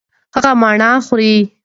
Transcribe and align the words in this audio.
هغه 0.35 0.51
مڼې 0.61 0.91
خوري. 1.07 1.35